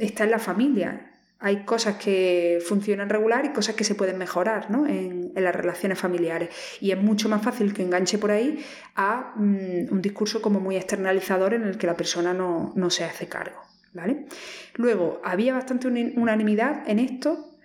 [0.00, 1.10] está en la familia
[1.44, 6.48] hay cosas que funcionan regular y cosas que se pueden mejorar en, las relaciones familiares.
[6.80, 8.64] Y es mucho más fácil que enganche por ahí
[8.96, 13.28] a mm, un discurso como muy externalizador en el que la persona no, se hace
[13.28, 13.60] cargo.
[13.94, 14.26] ¿Vale?
[14.74, 17.58] Luego, había bastante unanimidad en esto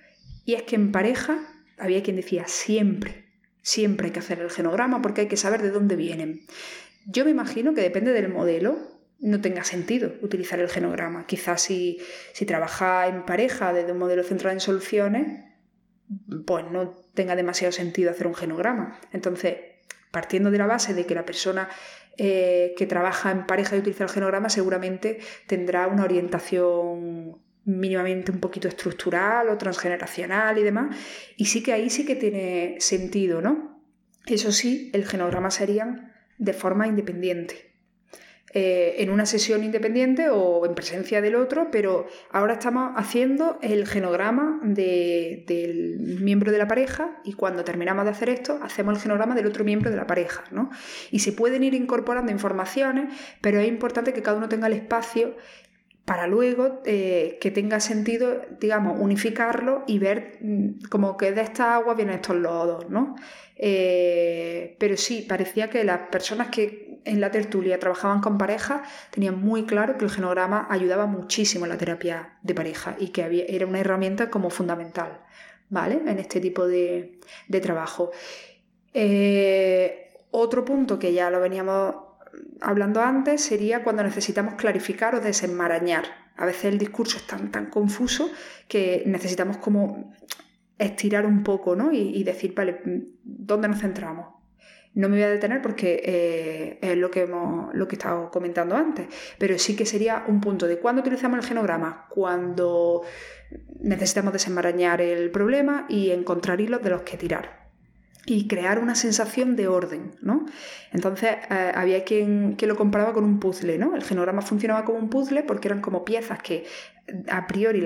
[0.45, 1.39] y es que en pareja
[1.77, 3.25] había quien decía siempre,
[3.61, 6.41] siempre hay que hacer el genograma porque hay que saber de dónde vienen.
[7.05, 8.77] Yo me imagino que depende del modelo,
[9.19, 11.25] no tenga sentido utilizar el genograma.
[11.25, 11.99] Quizás si,
[12.33, 15.45] si trabaja en pareja desde un modelo centrado en soluciones,
[16.45, 18.99] pues no tenga demasiado sentido hacer un genograma.
[19.11, 19.55] Entonces,
[20.11, 21.69] partiendo de la base de que la persona
[22.17, 28.39] eh, que trabaja en pareja y utiliza el genograma seguramente tendrá una orientación mínimamente un
[28.39, 30.95] poquito estructural o transgeneracional y demás,
[31.37, 33.83] y sí que ahí sí que tiene sentido, ¿no?
[34.25, 37.68] Eso sí, el genograma serían de forma independiente.
[38.51, 43.87] Eh, en una sesión independiente o en presencia del otro, pero ahora estamos haciendo el
[43.87, 49.35] genograma del miembro de la pareja y cuando terminamos de hacer esto, hacemos el genograma
[49.35, 50.45] del otro miembro de la pareja.
[50.49, 50.71] ¿no?
[51.11, 55.35] Y se pueden ir incorporando informaciones, pero es importante que cada uno tenga el espacio
[56.05, 61.75] para luego eh, que tenga sentido, digamos, unificarlo y ver mm, como que de esta
[61.75, 63.13] agua vienen estos lodos, ¿no?
[63.55, 69.39] Eh, pero sí, parecía que las personas que en la tertulia trabajaban con pareja tenían
[69.39, 73.45] muy claro que el genograma ayudaba muchísimo en la terapia de pareja y que había,
[73.45, 75.21] era una herramienta como fundamental,
[75.69, 76.01] ¿vale?
[76.05, 77.19] En este tipo de,
[77.61, 78.11] trabajo.
[78.93, 81.95] Eh, otro punto que ya lo veníamos
[82.61, 86.05] hablando antes sería cuando necesitamos clarificar o desenmarañar.
[86.37, 88.29] A veces el discurso es tan, tan confuso
[88.67, 90.13] que necesitamos como
[90.77, 91.91] estirar un poco ¿no?
[91.91, 92.81] y, decir, vale,
[93.23, 94.38] ¿dónde nos centramos?
[94.95, 98.31] No me voy a detener porque eh, es lo que, hemos, lo que he estado
[98.31, 103.03] comentando antes, pero sí que sería un punto de cuándo utilizamos el genograma, cuando
[103.79, 107.58] necesitamos desenmarañar el problema y encontrar hilos de los que tirar
[108.29, 110.45] y crear una sensación de orden, ¿no?
[110.91, 113.95] Entonces eh, había quien que lo comparaba con un puzzle, ¿no?
[113.95, 116.65] El genograma funcionaba como un puzzle porque eran como piezas que
[117.27, 117.83] a priori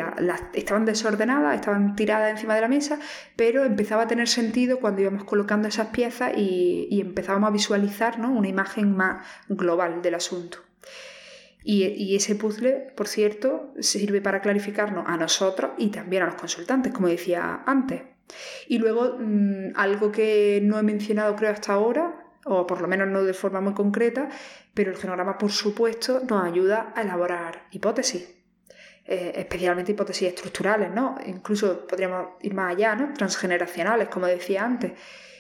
[0.53, 2.99] estaban desordenadas, estaban tiradas encima de la mesa,
[3.37, 8.31] pero empezaba a tener sentido cuando íbamos colocando esas piezas y, empezábamos a visualizar ¿no?
[8.31, 10.57] una imagen más global del asunto.
[11.63, 16.35] Y, y, ese puzzle, por cierto, sirve para clarificarnos a nosotros y también a los
[16.35, 18.12] consultantes, como decía antes.
[18.67, 23.07] Y luego, mm, algo que no he mencionado creo hasta ahora, o por lo menos
[23.07, 24.29] no de forma muy concreta,
[24.73, 28.35] pero el genograma, por supuesto, nos ayuda a elaborar hipótesis.
[29.05, 31.17] Eh, especialmente hipótesis estructurales, ¿no?
[31.25, 33.13] Incluso podríamos ir más allá, ¿no?
[33.13, 34.93] Transgeneracionales, como decía antes.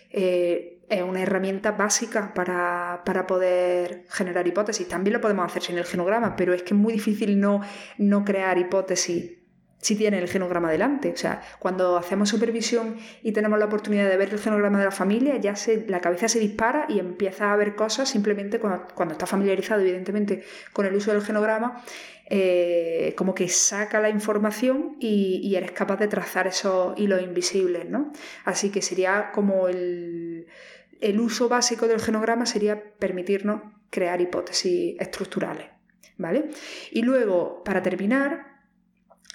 [0.09, 4.87] Eh, es una herramienta básica para, para, poder generar hipótesis.
[4.87, 7.61] También lo podemos hacer sin el genograma, pero es que es muy difícil no,
[7.97, 9.42] no crear hipótesis
[9.83, 11.11] si tiene el genograma delante.
[11.11, 14.91] O sea, cuando hacemos supervisión y tenemos la oportunidad de ver el genograma de la
[14.91, 19.27] familia, ya se, la cabeza se dispara y empieza a ver cosas simplemente cuando, está
[19.27, 21.83] familiarizado, evidentemente, con el uso del genograma,
[22.29, 28.13] eh, como que saca la información y, eres capaz de trazar esos hilos invisibles, ¿no?
[28.45, 30.47] Así que sería como el,
[31.01, 35.67] el uso básico del genograma sería permitirnos crear hipótesis estructurales,
[36.17, 36.45] ¿vale?
[36.91, 38.52] Y luego, para terminar,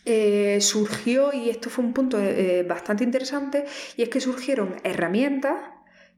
[0.05, 3.65] eh, surgió, y esto fue un punto eh, bastante interesante,
[3.97, 5.57] y es que surgieron herramientas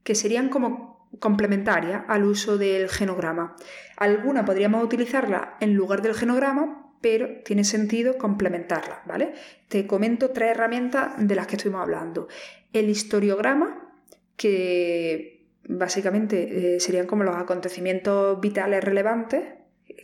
[0.03, 3.57] que serían como complementarias al uso del genograma.
[3.97, 9.33] Alguna podríamos utilizarla en lugar del genograma, pero tiene sentido complementarlas, ¿vale?
[9.69, 12.29] Te comento tres herramientas de las que estuvimos hablando.
[12.73, 13.93] El historiograma,
[14.37, 19.45] que básicamente eh, serían como los acontecimientos vitales relevantes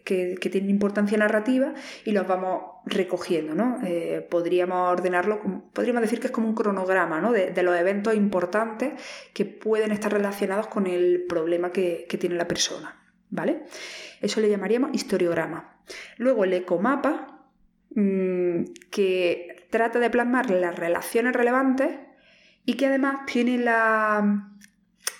[0.07, 3.81] que, tienen importancia narrativa y los vamos recogiendo, ¿no?
[3.85, 5.40] Eh, podríamos ordenarlo,
[5.73, 7.33] podríamos decir que es como un cronograma, ¿no?
[7.33, 8.92] De, los eventos importantes
[9.35, 13.64] que pueden estar relacionados con el problema que, tiene la persona, ¿vale?
[14.21, 15.77] Eso le llamaríamos historiograma.
[16.19, 17.40] Luego el ecomapa,
[17.90, 21.99] mm, que trata de plasmar las relaciones relevantes
[22.64, 24.53] y que además tiene la,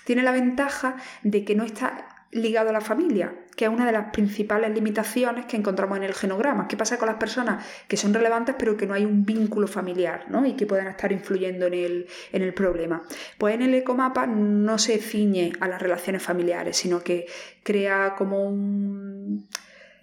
[0.05, 3.91] tiene la ventaja de que no está ligado a la familia, que es una de
[3.91, 6.67] las principales limitaciones que encontramos en el genograma.
[6.67, 10.25] ¿Qué pasa con las personas que son relevantes pero que no hay un vínculo familiar
[10.29, 10.45] ¿no?
[10.45, 13.01] y que pueden estar influyendo en el, en el problema?
[13.39, 17.25] Pues en el ecomapa no se ciñe a las relaciones familiares, sino que
[17.63, 19.49] crea como un,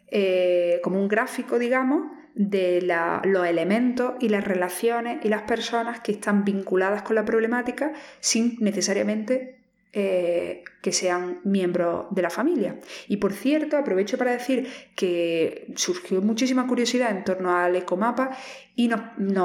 [0.08, 2.80] eh, como un gráfico, digamos, de
[3.22, 8.56] los elementos y las relaciones y las personas que están vinculadas con la problemática sin
[8.58, 9.63] necesariamente
[9.96, 12.80] eh, que sean miembros de la familia.
[13.06, 18.36] Y por cierto, aprovecho para decir que surgió muchísima curiosidad en torno al ecomapa
[18.74, 19.00] y nos,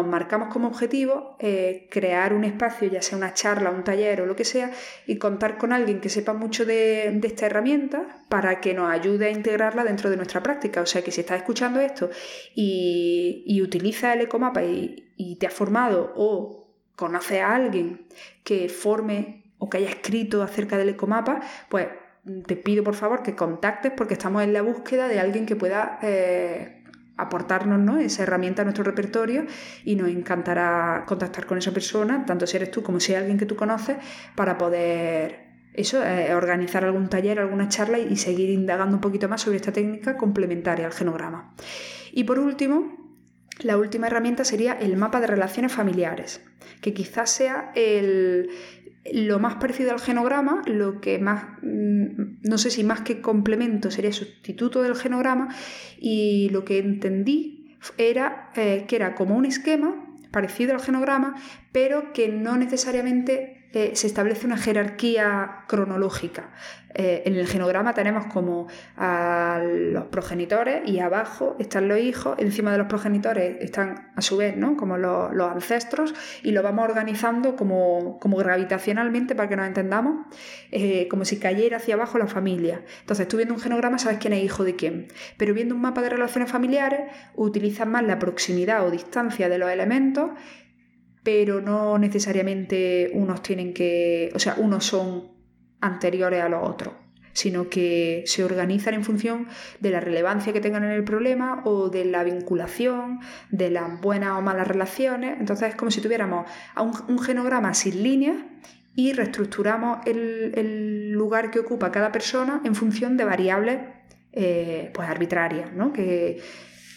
[0.07, 4.35] marcamos como objetivo eh, crear un espacio, ya sea una charla, un taller o lo
[4.35, 4.71] que sea,
[5.05, 9.29] y contar con alguien que sepa mucho de, esta herramienta para que nos ayude a
[9.29, 10.81] integrarla dentro de nuestra práctica.
[10.81, 12.09] O sea que si estás escuchando esto
[12.55, 18.07] y, utiliza el ecomapa y, y te ha formado o conoce a alguien
[18.43, 21.87] que forme o que haya escrito acerca del ecomapa, pues
[22.47, 25.99] te pido por favor que contactes porque estamos en la búsqueda de alguien que pueda
[26.01, 26.83] eh,
[27.17, 27.97] aportarnos ¿no?
[27.97, 29.45] esa herramienta a nuestro repertorio
[29.83, 33.37] y nos encantará contactar con esa persona, tanto si eres tú como si hay alguien
[33.37, 33.97] que tú conoces,
[34.35, 39.41] para poder eso, eh, organizar algún taller, alguna charla y seguir indagando un poquito más
[39.41, 41.53] sobre esta técnica complementaria al genograma.
[42.11, 42.97] Y por último,
[43.59, 46.41] la última herramienta sería el mapa de relaciones familiares,
[46.81, 48.49] que quizás sea el,
[49.11, 53.91] lo más parecido al genograma, lo que más, mm, no sé si más que complemento
[53.91, 55.53] sería sustituto del genograma,
[55.99, 61.35] y lo que entendí era eh, que era como un esquema parecido al genograma,
[61.71, 66.49] pero que no necesariamente eh, se establece una jerarquía cronológica.
[66.95, 72.71] Eh, en el genograma tenemos como a los progenitores y abajo están los hijos, encima
[72.71, 74.75] de los progenitores están a su vez ¿no?
[74.75, 80.25] como los, ancestros y lo vamos organizando como, como gravitacionalmente para que nos entendamos,
[80.71, 82.81] eh, como si cayera hacia abajo la familia.
[83.01, 86.01] Entonces tú viendo un genograma sabes quién es hijo de quién, pero viendo un mapa
[86.01, 87.01] de relaciones familiares
[87.35, 90.31] utilizas más la proximidad o distancia de los elementos
[91.31, 95.27] pero no necesariamente unos tienen que, o sea, unos son
[95.79, 96.95] anteriores a los otros,
[97.33, 99.47] sino que se organizan en función
[99.79, 103.19] de la relevancia que tengan en el problema o de la vinculación,
[103.51, 105.39] de las buenas o malas relaciones.
[105.39, 106.49] Entonces es como si tuviéramos
[107.07, 108.37] un, genograma sin líneas
[108.95, 113.77] y reestructuramos el, lugar que ocupa cada persona en función de variables
[114.31, 115.93] eh, pues arbitrarias, ¿no?
[115.93, 116.41] que,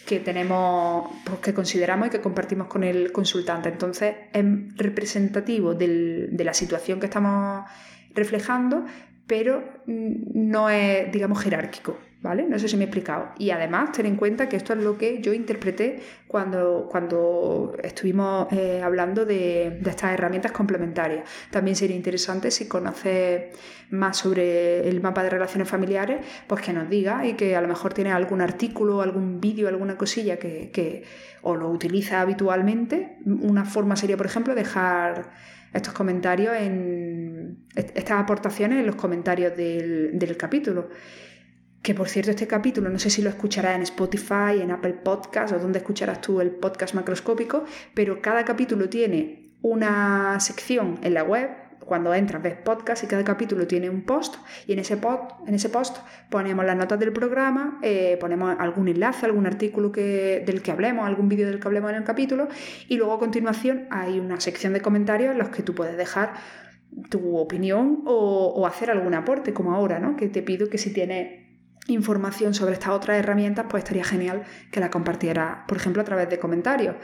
[0.06, 3.68] que tenemos, pues, que consideramos y que compartimos con el consultante.
[3.68, 4.44] Entonces es
[4.76, 7.64] representativo de la situación que estamos
[8.14, 8.84] reflejando,
[9.32, 11.96] pero no es, digamos, jerárquico.
[12.20, 12.44] ¿Vale?
[12.44, 13.30] No sé si me he explicado.
[13.38, 18.46] Y además, ten en cuenta que esto es lo que yo interpreté cuando, cuando estuvimos
[18.52, 21.28] eh, hablando de, estas herramientas complementarias.
[21.50, 23.56] También sería interesante si conoces
[23.90, 27.68] más sobre el mapa de relaciones familiares, pues que nos diga y que a lo
[27.68, 31.02] mejor tiene algún artículo, algún vídeo, alguna cosilla que, que
[31.40, 33.16] o lo utiliza habitualmente.
[33.24, 35.30] Una forma sería, por ejemplo, dejar
[35.72, 37.41] estos comentarios en
[37.74, 40.88] estas aportaciones en los comentarios del, del capítulo.
[41.82, 45.52] Que por cierto, este capítulo no sé si lo escucharás en Spotify, en Apple Podcast
[45.52, 51.24] o donde escucharás tú el podcast macroscópico, pero cada capítulo tiene una sección en la
[51.24, 51.50] web.
[51.80, 54.36] Cuando entras ves podcast y cada capítulo tiene un post
[54.68, 54.96] y en ese,
[55.46, 55.98] en ese post
[56.30, 61.04] ponemos las notas del programa, eh, ponemos algún enlace, algún artículo que, del que hablemos,
[61.04, 62.46] algún vídeo del que hablemos en el capítulo
[62.86, 66.34] y luego a continuación hay una sección de comentarios en los que tú puedes dejar
[67.08, 70.16] tu opinión o, hacer algún aporte, como ahora, ¿no?
[70.16, 71.42] que te pido que si tienes
[71.88, 76.28] información sobre estas otras herramientas, pues estaría genial que la compartiera, por ejemplo, a través
[76.28, 76.96] de comentarios.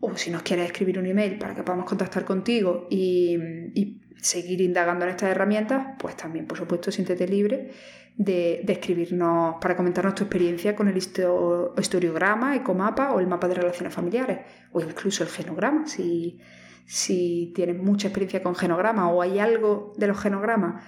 [0.00, 5.04] O si nos quieres escribir un email para que podamos contactar contigo y, seguir indagando
[5.04, 7.70] en estas herramientas, pues también, por supuesto, siéntete libre
[8.16, 13.94] de, escribirnos para comentarnos tu experiencia con el historiograma, ecomapa o el mapa de relaciones
[13.94, 14.40] familiares,
[14.72, 16.40] o incluso el genograma, si,
[16.88, 20.82] si tienes mucha experiencia con genograma o hay algo de los genogramas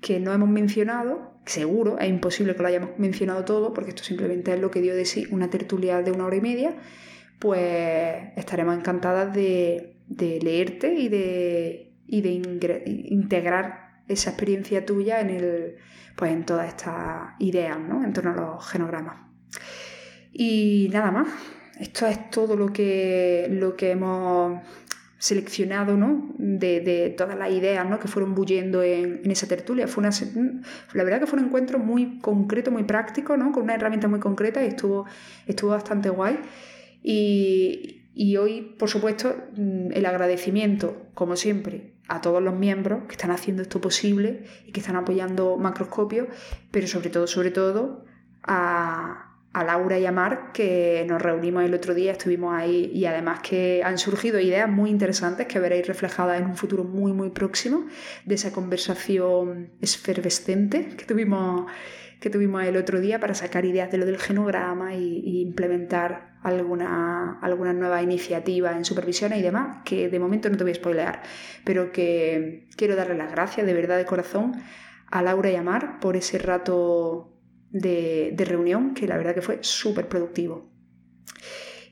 [0.00, 4.54] que no hemos mencionado, seguro, es imposible que lo hayamos mencionado todo, porque esto simplemente
[4.54, 6.74] es lo que dio de sí una tertulia de una hora y media,
[7.38, 12.30] pues estaremos encantadas de, leerte y de, y de
[13.10, 15.76] integrar esa experiencia tuya en, el,
[16.16, 18.02] pues en todas estas ideas ¿no?
[18.02, 19.18] en torno a los genogramas.
[20.32, 21.28] Y nada más,
[21.78, 24.62] esto es todo lo que, lo que hemos
[25.24, 26.34] seleccionado ¿no?
[26.36, 27.98] de, todas las ideas ¿no?
[27.98, 29.88] que fueron bullendo en, esa tertulia.
[29.88, 30.10] Fue una,
[30.92, 33.50] la verdad que fue un encuentro muy concreto, muy práctico, ¿no?
[33.50, 35.06] con una herramienta muy concreta y estuvo,
[35.46, 36.40] estuvo bastante guay.
[37.02, 43.12] Y, y hoy, por supuesto, mm, el agradecimiento, como siempre, a todos los miembros que
[43.12, 46.28] están haciendo esto posible y que están apoyando Macroscopio,
[46.70, 48.04] pero sobre todo, sobre todo,
[48.42, 53.06] a, a Laura y a Marc, que nos reunimos el otro día, estuvimos ahí y
[53.06, 57.30] además que han surgido ideas muy interesantes que veréis reflejadas en un futuro muy, muy
[57.30, 57.86] próximo
[58.24, 61.70] de esa conversación esfervescente que tuvimos,
[62.20, 67.38] que tuvimos el otro día para sacar ideas de lo del genograma y, implementar alguna,
[67.40, 71.22] alguna nueva iniciativa en supervisión y demás, que de momento no te voy a spoilear,
[71.64, 74.60] pero que quiero darle las gracias de verdad de corazón
[75.12, 77.33] a Laura y a Mar por ese rato
[77.74, 80.70] de, reunión que la verdad que fue súper productivo.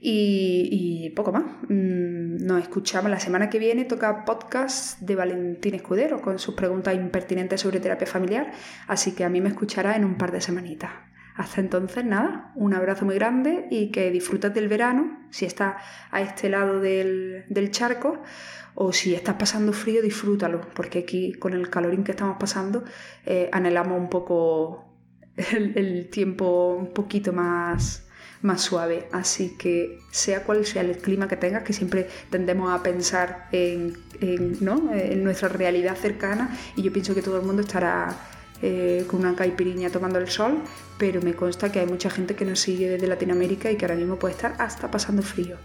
[0.05, 1.45] Y, poco más.
[1.69, 3.85] Mm, nos escuchamos la semana que viene.
[3.85, 8.53] Toca podcast de Valentín Escudero con sus preguntas impertinentes sobre terapia familiar.
[8.89, 10.91] Así que a mí me escuchará en un par de semanitas.
[11.37, 15.77] Hasta entonces, nada, un abrazo muy grande y que disfrutes del verano, si estás
[16.11, 18.23] a este lado del, charco
[18.75, 22.85] o si estás pasando frío, disfrútalo, porque aquí con el calorín que estamos pasando
[23.25, 24.92] eh, anhelamos un poco
[25.37, 28.05] el, tiempo un poquito más,
[28.43, 29.09] más suave.
[29.13, 33.97] Así que sea cual sea el clima que tengas, que siempre tendemos a pensar en,
[34.21, 38.17] en, nuestra realidad cercana y yo pienso que todo el mundo estará
[38.61, 40.59] eh, con una caipiriña tomando el sol,
[40.99, 43.97] pero me consta que hay mucha gente que nos sigue desde Latinoamérica y que ahora
[43.97, 45.57] mismo puede estar hasta pasando frío.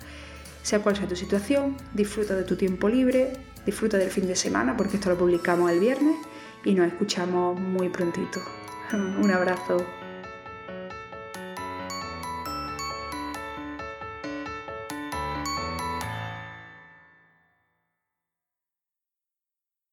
[0.63, 3.33] Sea cual sea tu situación, disfruta de tu tiempo libre,
[3.65, 6.17] disfruta del fin de semana porque esto lo publicamos el viernes
[6.65, 8.41] y nos escuchamos muy prontito.
[8.93, 9.85] Un abrazo.